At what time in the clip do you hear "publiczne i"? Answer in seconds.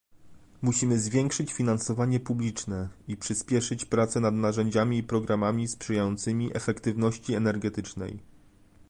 2.19-3.17